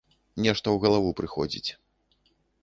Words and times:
Нешта 0.45 0.63
ў 0.71 0.77
галаву 0.85 1.11
прыходзіць. 1.19 1.69